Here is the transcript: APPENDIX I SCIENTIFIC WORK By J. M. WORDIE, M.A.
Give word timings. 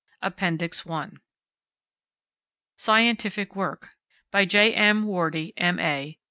APPENDIX 0.23 0.89
I 0.89 1.11
SCIENTIFIC 2.75 3.55
WORK 3.55 3.89
By 4.31 4.45
J. 4.45 4.73
M. 4.73 5.05
WORDIE, 5.05 5.53
M.A. 5.57 6.17